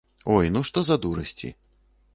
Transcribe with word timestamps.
Ой, 0.35 0.47
ну 0.55 0.63
што 0.69 0.85
за 0.89 0.97
дурасці. 1.05 1.55